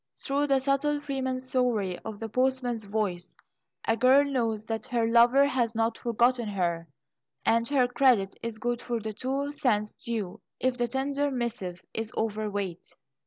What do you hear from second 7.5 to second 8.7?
her credit is